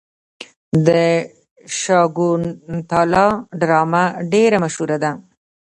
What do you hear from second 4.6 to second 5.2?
مشهوره ده.